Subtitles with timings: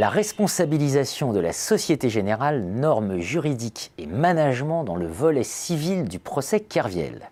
[0.00, 6.18] La responsabilisation de la Société Générale, normes juridiques et management dans le volet civil du
[6.18, 7.30] procès Kerviel.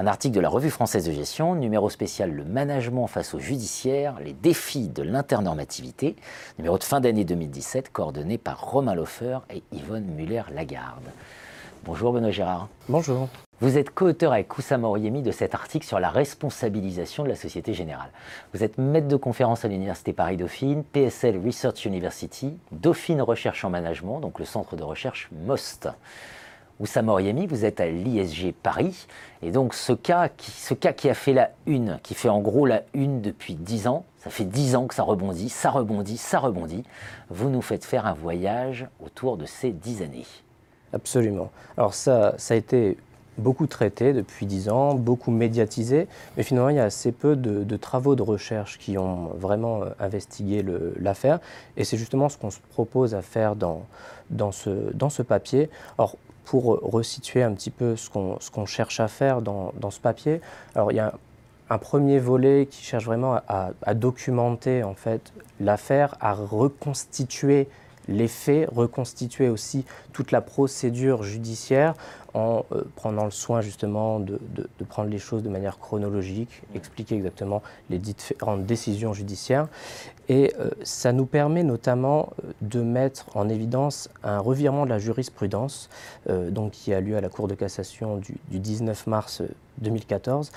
[0.00, 4.18] Un article de la Revue française de gestion, numéro spécial Le management face au judiciaire,
[4.24, 6.16] les défis de l'internormativité,
[6.58, 11.04] numéro de fin d'année 2017, coordonné par Romain Lofer et Yvonne Muller-Lagarde.
[11.84, 12.68] Bonjour Benoît Gérard.
[12.88, 13.28] Bonjour.
[13.60, 17.74] Vous êtes co-auteur avec Koussama Oriemi de cet article sur la responsabilisation de la Société
[17.74, 18.08] Générale.
[18.54, 24.20] Vous êtes maître de conférence à l'Université Paris-Dauphine, PSL Research University, Dauphine Recherche en Management,
[24.20, 25.90] donc le centre de recherche MOST.
[26.80, 29.06] Oussama Oriemi, vous êtes à l'ISG Paris,
[29.42, 32.40] et donc ce cas, qui, ce cas qui a fait la une, qui fait en
[32.40, 36.16] gros la une depuis dix ans, ça fait dix ans que ça rebondit, ça rebondit,
[36.16, 36.84] ça rebondit,
[37.28, 40.26] vous nous faites faire un voyage autour de ces dix années.
[40.92, 41.50] Absolument.
[41.76, 42.96] Alors ça, ça a été
[43.36, 47.76] beaucoup traité depuis dix ans, beaucoup médiatisé, mais finalement il y a assez peu de,
[47.76, 50.64] travaux de recherche qui ont vraiment euh, investigué
[50.98, 51.40] l'affaire,
[51.76, 53.82] et c'est justement ce qu'on se propose à faire dans,
[54.30, 55.70] dans, ce, dans ce papier.
[55.98, 60.40] Alors, pour resituer un petit peu ce qu'on cherche à faire dans, dans, ce papier,
[60.74, 61.14] alors il y a
[61.70, 67.68] un premier volet qui cherche vraiment à, documenter en fait l'affaire, à reconstituer
[68.08, 71.94] les faits, reconstituer aussi toute la procédure judiciaire
[72.34, 74.40] en euh, prenant le soin justement de,
[74.88, 79.68] prendre les choses de manière chronologique, expliquer exactement les différentes décisions judiciaires.
[80.30, 85.00] Et euh, ça nous permet notamment euh, de mettre en évidence un revirement de la
[85.00, 85.90] jurisprudence
[86.28, 89.42] donc, qui a lieu à la Cour de cassation du, 19 mars
[89.78, 90.52] 2014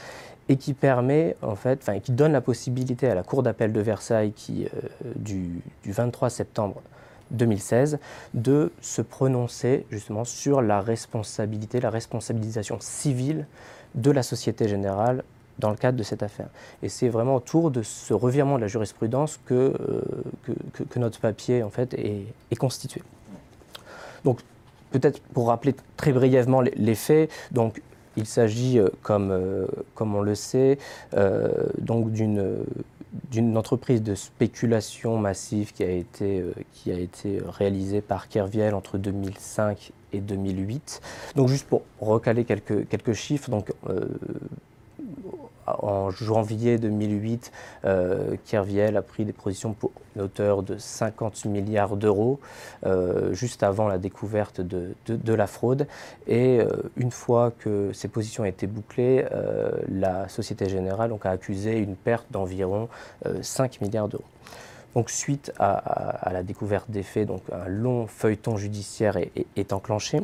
[0.49, 3.81] et qui permet en fait, enfin, qui donne la possibilité à la Cour d'appel de
[3.81, 4.67] Versailles qui,
[5.15, 6.81] du, du 23 septembre
[7.31, 7.99] 2016
[8.33, 13.47] de se prononcer justement sur la responsabilité, la responsabilisation civile
[13.95, 15.23] de la Société Générale
[15.59, 16.47] dans le cadre de cette affaire.
[16.81, 20.01] Et c'est vraiment autour de ce revirement de la jurisprudence que, euh,
[20.89, 23.01] que, notre papier en fait est, constitué.
[24.23, 24.39] Donc
[24.91, 27.81] peut-être pour rappeler très brièvement les, faits, donc
[28.15, 30.77] il s'agit, euh, comme, euh, comme on le sait,
[31.77, 32.65] donc d'une
[33.29, 38.97] d'une entreprise de spéculation massive qui a été, qui a été réalisée par Kerviel entre
[38.97, 40.99] 2005 et 2008.
[41.35, 43.71] Donc juste pour recaler quelques, quelques chiffres, donc,
[45.67, 47.51] en janvier 2008,
[47.85, 52.39] euh, Kerviel a pris des positions pour une hauteur de 50 milliards d'euros,
[52.85, 55.87] euh, juste avant la découverte de, la fraude.
[56.27, 59.25] Et euh, une fois que ces positions étaient bouclées,
[59.89, 62.89] la Société Générale a accusé une perte d'environ
[63.41, 64.23] 5 milliards d'euros.
[64.95, 69.17] Donc, suite à, la découverte des faits, un long feuilleton judiciaire
[69.55, 70.21] est enclenché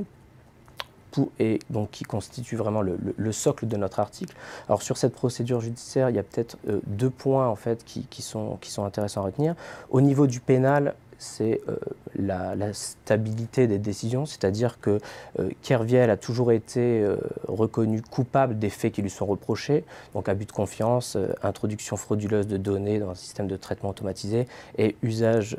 [1.39, 4.35] et donc qui constitue vraiment le, socle de notre article.
[4.67, 8.21] Alors sur cette procédure judiciaire, il y a peut-être euh, deux points en fait qui,
[8.21, 9.55] sont, qui sont intéressants à retenir.
[9.89, 11.75] Au niveau du pénal, c'est euh,
[12.15, 14.99] la, stabilité des décisions, c'est-à-dire que
[15.39, 20.29] euh, Kerviel a toujours été euh, reconnu coupable des faits qui lui sont reprochés, donc
[20.29, 24.47] abus de confiance, introduction frauduleuse de données dans un système de traitement automatisé
[24.77, 25.57] et usage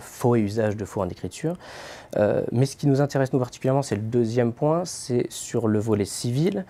[0.00, 1.56] faux et usage de faux en écriture.
[2.52, 6.04] mais ce qui nous intéresse nous particulièrement, c'est le deuxième point, c'est sur le volet
[6.04, 6.64] civil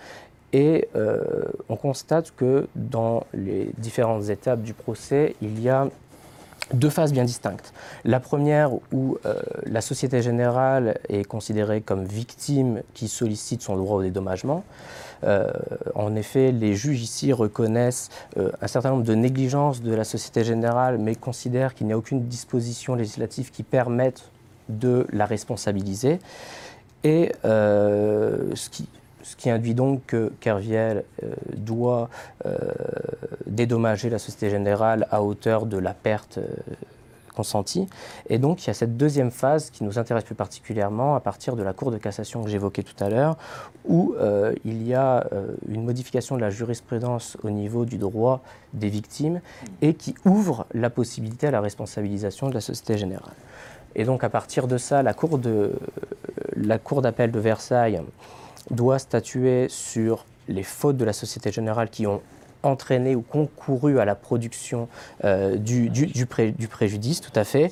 [0.53, 0.87] et
[1.69, 5.89] on constate que dans les différentes étapes du procès, il y a
[6.73, 7.73] deux phases bien distinctes.
[8.05, 13.97] La première où euh, la Société Générale est considérée comme victime qui sollicite son droit
[13.97, 14.63] au dédommagement.
[15.23, 15.51] Euh,
[15.95, 20.43] en effet, les juges ici reconnaissent euh, un certain nombre de négligences de la Société
[20.43, 24.23] Générale, mais considèrent qu'il n'y a aucune disposition législative qui permette
[24.69, 26.19] de la responsabiliser.
[27.03, 28.87] Et ce qui
[29.23, 32.09] ce qui induit donc que Kerviel euh, doit
[32.45, 32.57] euh,
[33.45, 36.47] dédommager la Société Générale à hauteur de la perte euh,
[37.35, 37.87] consentie.
[38.27, 41.55] Et donc il y a cette deuxième phase qui nous intéresse plus particulièrement à partir
[41.55, 43.37] de la Cour de cassation que j'évoquais tout à l'heure,
[43.87, 44.13] où
[44.65, 45.25] il y a
[45.69, 48.41] une modification de la jurisprudence au niveau du droit
[48.73, 49.39] des victimes
[49.81, 53.35] et qui ouvre la possibilité à la responsabilisation de la Société Générale.
[53.95, 55.37] Et donc à partir de ça, la Cour
[57.01, 58.01] d'appel de Versailles
[58.71, 62.21] doit statuer sur les fautes de la Société Générale qui ont
[62.63, 64.87] entraîné ou concouru à la production
[65.23, 66.25] euh, du, du,
[66.67, 67.71] préjudice, tout à fait.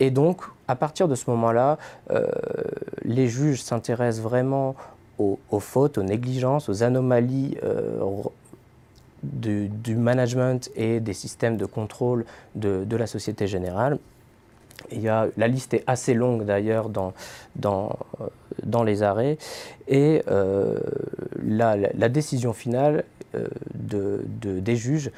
[0.00, 1.78] Et donc, à partir de ce moment-là,
[2.10, 2.26] euh,
[3.04, 4.74] les juges s'intéressent vraiment
[5.18, 8.00] aux, fautes, aux négligences, aux anomalies euh,
[9.22, 12.24] du, management et des systèmes de contrôle
[12.56, 13.98] de, la Société Générale.
[14.90, 17.12] Il y a, la liste est assez longue d'ailleurs dans,
[17.54, 17.96] dans,
[18.62, 19.38] dans, les arrêts.
[19.88, 23.04] Et la, la, décision finale
[23.74, 25.10] de, de, des juges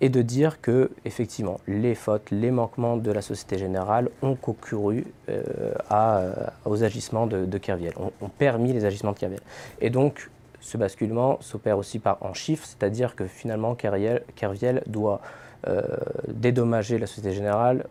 [0.00, 5.06] et de dire que effectivement les fautes, les manquements de la Société Générale ont concouru
[5.28, 6.34] euh, à, euh,
[6.64, 9.40] aux agissements de, de Kerviel, ont, permis les agissements de Kerviel.
[9.80, 10.30] Et donc
[10.60, 15.20] ce basculement s'opère aussi par en chiffres, c'est-à-dire que finalement Kerviel, Kerviel doit
[15.66, 15.82] euh,
[16.28, 17.86] dédommager la Société Générale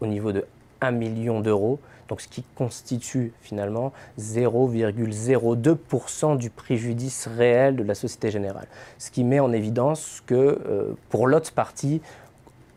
[0.00, 0.44] au niveau de
[0.80, 1.78] 1 million d'euros
[2.08, 8.68] donc ce qui constitue finalement 0,02% du préjudice réel de la Société Générale.
[8.98, 12.00] Ce qui met en évidence que euh, pour l'autre partie,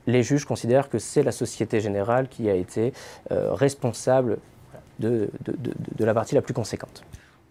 [0.07, 2.91] les juges considèrent que c'est la Société Générale qui a été
[3.31, 4.39] euh, responsable
[4.99, 5.29] de,
[5.97, 7.05] la partie la plus conséquente.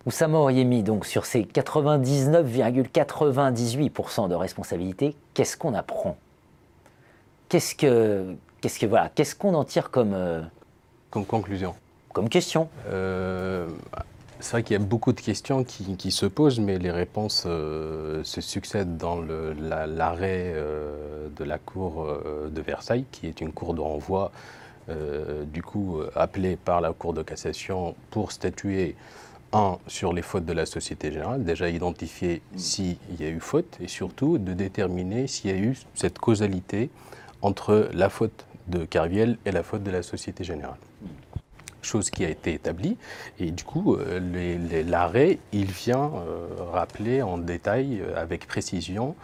[0.05, 6.17] Oussama Oriemi, donc sur ces 99,98% de responsabilité, qu'est-ce qu'on apprend?
[7.49, 10.43] Qu'est-ce que, qu'est-ce que voilà, qu'on en tire comme euh,
[11.11, 11.75] comme conclusion.
[12.13, 12.69] Comme question?
[12.89, 13.69] Euh,
[14.41, 18.23] C'est vrai qu'il y a beaucoup de questions qui, se posent, mais les réponses euh,
[18.23, 20.55] se succèdent dans l'arrêt
[21.37, 22.07] de la Cour
[22.49, 24.31] de Versailles, qui est une cour de renvoi,
[25.53, 28.95] du coup appelée par la Cour de cassation pour statuer
[29.53, 33.77] un, sur les fautes de la Société Générale, déjà identifier s'il y a eu faute,
[33.81, 36.91] et surtout de déterminer s'il y a eu cette causalité
[37.43, 40.79] entre la faute de Carviel et la faute de la Société Générale
[41.89, 42.97] chose qui a été établie.
[43.39, 49.15] Et du coup, euh, l'arrêt, il vient euh, rappeler en détail, euh, avec précision,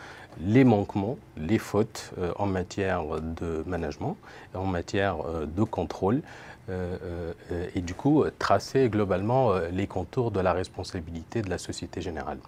[0.41, 4.17] les manquements, les fautes en matière de management,
[4.53, 6.23] en matière de contrôle,
[6.69, 12.39] et du coup tracer globalement euh, les contours de la responsabilité de la Société Générale.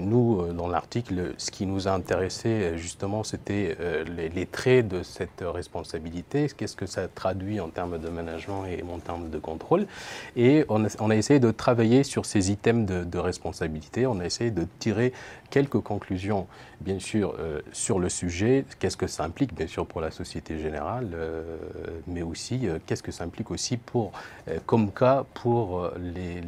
[0.00, 3.76] nous, dans l'article, ce qui nous a intéressé justement, c'était
[4.16, 8.98] les, traits de cette responsabilité, qu'est-ce que ça traduit en termes de management et en
[8.98, 9.86] termes de contrôle.
[10.36, 14.50] Et on a, essayé de travailler sur ces items de, de responsabilité, on a essayé
[14.50, 15.12] de tirer
[15.50, 16.46] quelques conclusions,
[16.80, 17.36] bien sûr,
[17.72, 21.08] sur le sujet, qu'est-ce que ça implique, bien sûr, pour la Société Générale,
[22.06, 24.12] mais aussi qu'est-ce que ça implique aussi pour,
[24.48, 26.42] euh, comme cas pour euh, les,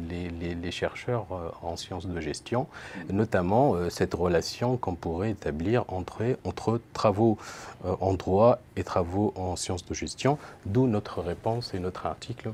[0.55, 2.67] les, chercheurs euh, en sciences de gestion,
[3.09, 7.37] notamment cette relation qu'on pourrait établir entre, entre travaux
[7.85, 12.51] en droit et travaux en sciences de gestion, d'où notre réponse et notre article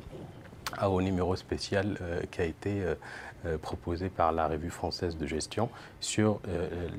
[0.90, 1.98] au numéro spécial
[2.32, 2.84] qui a été
[3.62, 5.70] proposé par la Revue française de gestion
[6.00, 6.40] sur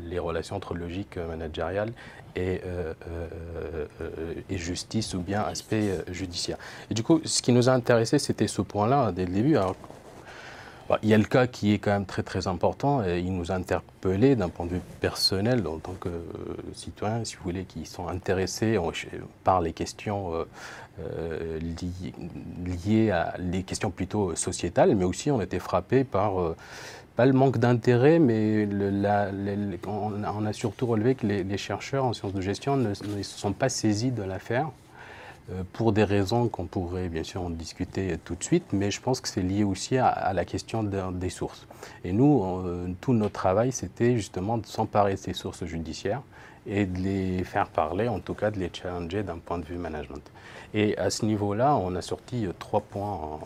[0.05, 1.93] les relations entre logique managériale
[2.37, 6.59] et, euh, euh, euh, justice ou bien aspect judiciaire.
[6.91, 9.57] Et du coup, ce qui nous a intéressé, c'était ce point-là dès le début.
[11.03, 13.51] Il y a le cas qui est quand même très très important et il nous
[13.51, 16.11] a interpellé d'un point de vue personnel en tant que
[16.75, 18.79] citoyen, si vous voulez, qui sont intéressés
[19.45, 20.47] par les questions
[22.85, 26.55] liées à les questions plutôt sociétales, mais aussi on était frappé par
[27.17, 28.69] pas le manque d'intérêt, mais
[29.87, 33.69] on, a surtout relevé que les, chercheurs en sciences de gestion ne, se sont pas
[33.69, 34.69] saisis de l'affaire.
[34.69, 34.84] euh,
[35.73, 39.21] pour des raisons qu'on pourrait bien sûr en discuter tout de suite, mais je pense
[39.21, 41.67] que c'est lié aussi à, la question des sources.
[42.03, 46.23] Et nous, euh, tout notre travail, c'était justement de s'emparer de ces sources judiciaires
[46.67, 49.77] et de les faire parler, en tout cas de les challenger d'un point de vue
[49.77, 50.23] management.
[50.73, 53.13] Et à ce niveau-là, on a sorti trois points.
[53.13, 53.41] En,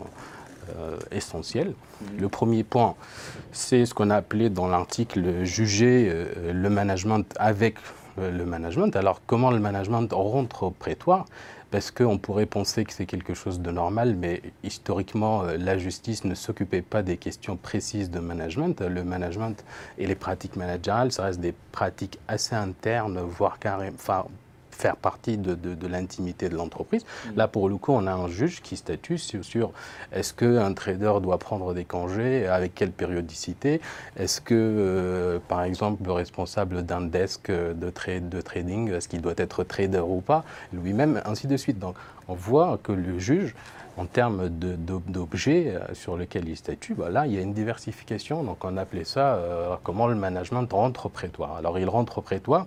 [0.77, 1.73] euh, essentiel.
[2.19, 2.95] Le premier point,
[3.51, 7.75] c'est ce qu'on a appelé dans l'article juger euh, le management avec
[8.19, 8.95] euh, le management.
[8.95, 11.25] Alors comment le management rentre au prétoire?
[11.71, 16.33] Parce qu'on pourrait penser que c'est quelque chose de normal, mais historiquement, la justice ne
[16.35, 18.81] s'occupait pas des questions précises de management.
[18.81, 19.63] Le management
[19.97, 23.97] et les pratiques managériales, ça reste des pratiques assez internes, voire carrément,
[24.79, 27.03] faire partie de, de, l'intimité de l'entreprise.
[27.03, 27.37] Mm.
[27.37, 29.71] Là, pour le coup, on a un juge qui statue sur, sur
[30.13, 33.81] est-ce qu'un trader doit prendre des congés, avec quelle périodicité,
[34.15, 39.21] est-ce que, euh, par exemple, le responsable d'un desk de, trade, de trading, est-ce qu'il
[39.21, 41.79] doit être trader ou pas, lui-même, ainsi de suite.
[41.79, 41.95] Donc,
[42.27, 43.55] on voit que le juge,
[43.97, 48.43] en termes d'objets euh, sur lesquels il statue, bah là, il y a une diversification.
[48.43, 51.57] Donc, on appelait ça euh, comment le management rentre au prétoire.
[51.57, 52.65] Alors, il rentre au prétoire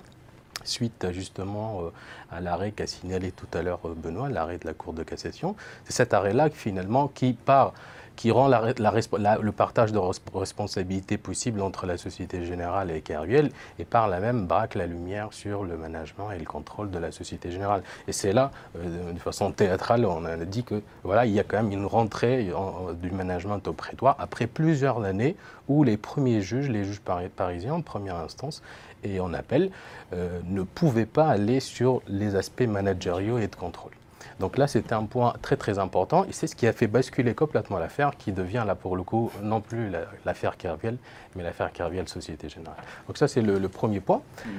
[0.65, 1.91] suite justement euh,
[2.31, 5.57] à l'arrêt qu'a signalé tout à l'heure euh, Benoît, l'arrêt de la Cour de cassation.
[5.85, 7.75] C'est cet arrêt-là finalement qui part
[8.17, 9.99] qui rend le partage de
[10.35, 15.29] responsabilité possible entre la Société Générale et Kerviel et par là même braque la lumière
[15.33, 17.83] sur le management et le contrôle de la Société Générale.
[18.09, 21.45] Et c'est là, euh, de façon théâtrale, on a dit que voilà, il y a
[21.45, 22.53] quand même une rentrée
[23.01, 25.37] du management au prétoire après plusieurs années
[25.69, 28.63] où les premiers juges, les juges parisiens en première instance,
[29.05, 29.71] et en appel
[30.13, 33.93] euh, ne pouvaient pas aller sur les aspects managériaux et de contrôle.
[34.41, 37.35] Donc là, c'était un point très très important et c'est ce qui a fait basculer
[37.35, 39.91] complètement l'affaire qui devient là pour le coup non plus
[40.25, 40.97] l'affaire Kerviel,
[41.37, 42.77] mais l'affaire Kerviel Société Générale.
[43.07, 44.23] Donc ça, c'est le, premier point.
[44.45, 44.51] Mmh.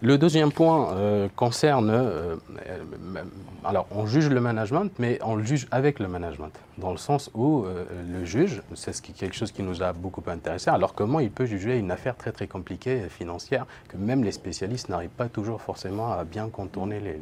[0.00, 2.36] Le deuxième point euh, concerne, euh,
[2.68, 3.24] euh,
[3.64, 7.32] alors on juge le management, mais on le juge avec le management, dans le sens
[7.34, 11.46] où le juge, c'est quelque chose qui nous a beaucoup intéressé, alors comment il peut
[11.46, 16.12] juger une affaire très très compliquée financière que même les spécialistes n'arrivent pas toujours forcément
[16.12, 17.20] à bien contourner les...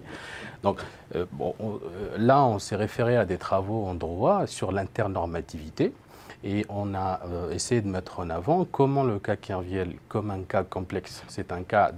[0.62, 0.80] Donc
[2.18, 5.94] là on s'est référé à des travaux en droit sur l'internormativité.
[6.44, 10.62] Et on a essayé de mettre en avant comment le cas Kerviel, comme un cas
[10.62, 11.92] complexe, c'est un cas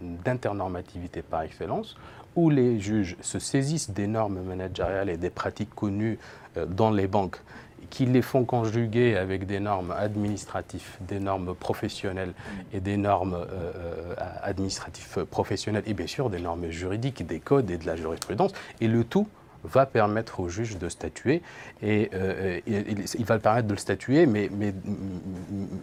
[0.00, 1.96] d'internormativité par excellence,
[2.36, 6.18] où les juges se saisissent des normes managériales et des pratiques connues
[6.56, 7.40] euh, dans les banques
[7.88, 12.34] qui les font conjuguer avec des normes administratives, des normes professionnelles
[12.72, 17.70] et des normes euh, euh, administratives professionnelles et bien sûr des normes juridiques, des codes
[17.70, 19.26] et de la jurisprudence, et le tout
[19.64, 21.42] va permettre au juge de statuer.
[21.82, 24.74] Et, euh, il va le permettre de le statuer, mais, mais,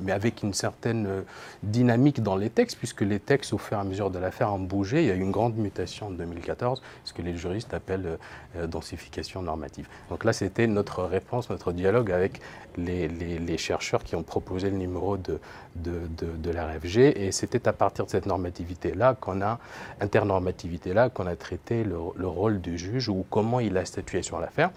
[0.01, 1.21] mais, avec une certaine euh,
[1.63, 4.59] dynamique dans les textes, puisque les textes, au fur et à mesure de l'affaire, ont
[4.59, 5.01] bougé.
[5.01, 8.17] Il y a eu une grande mutation en 2014, ce que les juristes appellent
[8.55, 9.87] euh, densification normative.
[10.09, 12.41] Donc là, c'était notre réponse, notre dialogue avec
[12.77, 15.39] les, les, chercheurs qui ont proposé le numéro de,
[15.75, 16.97] de, de, la RFG.
[17.15, 19.59] Et c'était à partir de cette normativité-là qu'on a,
[19.99, 24.21] internormativité-là, qu'on a traité le, le rôle du juge ou comment il il a statué
[24.39, 24.71] l'affaire.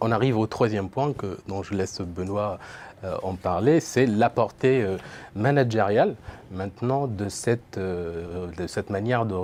[0.00, 2.58] On arrive au troisième point que, dont je laisse Benoît
[3.04, 4.96] euh, en parler, c'est la portée euh,
[5.34, 6.14] managériale
[6.50, 9.34] maintenant de cette, euh, de cette manière de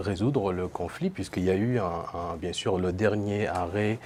[0.00, 1.80] résoudre le conflit, puisqu'il y a eu
[2.40, 3.98] bien sûr le dernier arrêt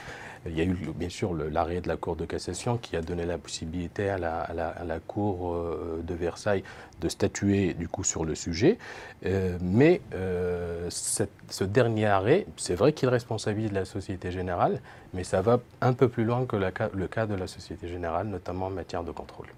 [0.46, 3.24] il y a eu bien sûr l'arrêt de la Cour de cassation qui a donné
[3.24, 6.62] la possibilité à la, Cour euh, de Versailles
[7.00, 8.78] de statuer du coup sur le sujet.
[9.24, 14.80] Euh, mais euh, ce dernier arrêt, c'est vrai qu'il responsabilise la Société Générale,
[15.14, 18.66] mais ça va un peu plus loin que le cas de la Société Générale, notamment
[18.66, 19.48] en matière de contrôle.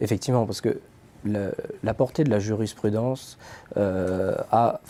[0.00, 0.80] Effectivement, parce que
[1.24, 3.38] la, portée de la jurisprudence
[3.76, 4.80] a,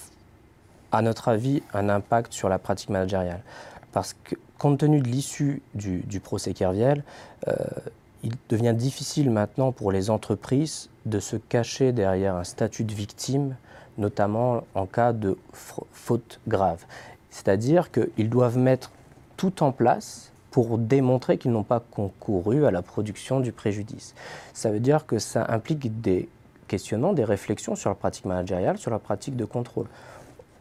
[0.90, 3.42] à notre avis, un impact sur la pratique managériale
[3.92, 7.04] parce que compte tenu de l'issue du, procès Kerviel,
[7.48, 7.54] euh,
[8.22, 13.56] il devient difficile maintenant pour les entreprises de se cacher derrière un statut de victime,
[13.98, 16.84] notamment en cas de faute grave.
[17.30, 18.92] C'est-à-dire qu'ils doivent mettre
[19.36, 24.14] tout en place pour démontrer qu'ils n'ont pas concouru à la production du préjudice.
[24.52, 26.28] Ça veut dire que ça implique des
[26.68, 29.86] questionnements, des réflexions sur la pratique managériale, sur la pratique de contrôle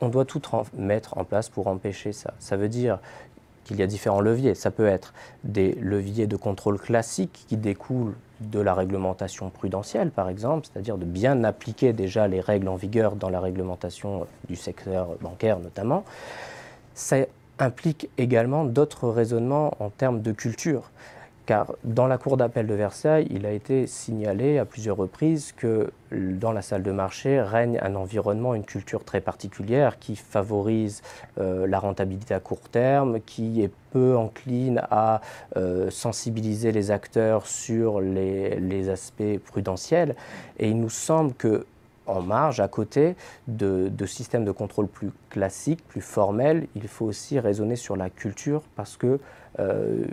[0.02, 0.42] on doit tout
[0.76, 2.34] mettre en place pour empêcher ça.
[2.40, 3.00] Ça veut dire
[3.64, 4.56] qu'il y a différents leviers.
[4.56, 10.28] Ça peut être des leviers de contrôle classiques qui découlent de la réglementation prudentielle, par
[10.28, 15.10] exemple, c'est-à-dire de bien appliquer déjà les règles en vigueur dans la réglementation du secteur
[15.22, 16.04] bancaire notamment.
[16.96, 17.18] Ça
[17.60, 20.90] implique également d'autres raisonnements en termes de culture
[21.52, 25.92] car dans la cour d'appel de Versailles, il a été signalé à plusieurs reprises que
[26.14, 31.02] dans la salle de marché règne un environnement, une culture très particulière qui favorise
[31.42, 35.20] euh, la rentabilité à court terme, qui est peu encline à
[35.58, 40.16] euh, sensibiliser les acteurs sur les, aspects prudentiels.
[40.58, 41.66] Et il nous semble que
[42.08, 43.16] en marge, à côté
[43.48, 48.64] de, systèmes de contrôle plus classiques, plus formels, il faut aussi raisonner sur la culture
[48.78, 49.20] parce que
[49.60, 50.06] euh,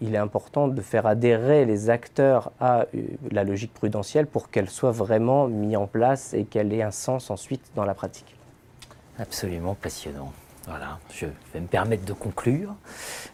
[0.00, 4.70] il est important de faire adhérer les acteurs à euh, la logique prudentielle pour qu'elle
[4.70, 8.34] soit vraiment mise en place et qu'elle ait un sens ensuite dans la pratique.
[9.18, 10.32] Absolument passionnant.
[10.66, 12.74] Voilà, je vais me permettre de conclure.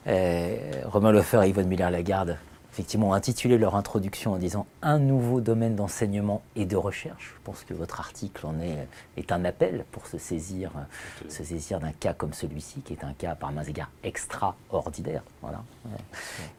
[0.07, 0.57] Euh,
[0.87, 2.39] Romain Leffer et Yvonne Miller-Lagarde
[2.75, 7.35] effectivement intitulé leur introduction en disant un nouveau domaine d'enseignement et de recherche.
[7.37, 10.73] Je pense que votre article en est, est un appel pour se saisir,
[11.29, 15.23] se saisir d'un cas comme celui-ci, qui est un cas par mains égards extraordinaire.
[15.41, 15.63] Voilà.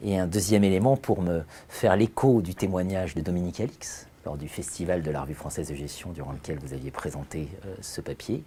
[0.02, 4.48] Et un deuxième élément pour me faire l'écho du témoignage de Dominique Alix, lors du
[4.48, 8.42] festival de la revue française de gestion durant lequel vous aviez présenté euh, ce papier,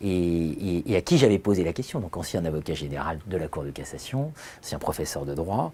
[0.00, 0.08] mhm.
[0.08, 3.70] et, à qui j'avais posé la question, donc ancien avocat général de la Cour de
[3.70, 4.32] cassation,
[4.62, 5.72] ancien professeur de droit,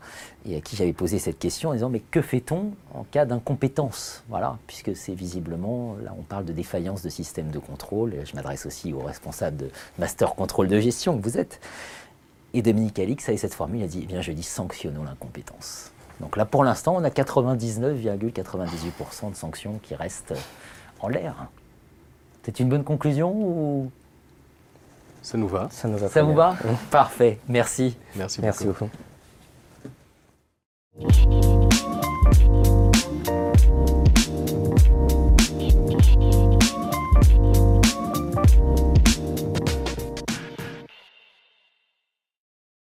[0.49, 4.25] et à qui j'avais posé cette question en disant mais que fait-on en cas d'incompétence?
[4.29, 8.35] Voilà, puisque c'est visiblement, là on parle de défaillance de système de contrôle, et je
[8.35, 11.61] m'adresse aussi aux responsables de Master Contrôle de gestion que vous êtes.
[12.55, 15.94] Et Dominique Alix avait cette formule, il a dit, eh bien je dis sanctionnons l'incompétence.
[16.21, 20.35] Donc là, pour l'instant, on a 99,98% de sanctions qui restent
[21.01, 21.35] en l'air.
[22.45, 23.91] C'est une bonne conclusion ou?
[25.23, 25.69] Ça nous va.
[25.71, 26.55] Ça, nous va Ça vous va?
[26.91, 27.39] Parfait.
[27.49, 27.97] Merci.
[28.15, 28.91] Merci beaucoup.
[30.97, 31.44] Merci beaucoup.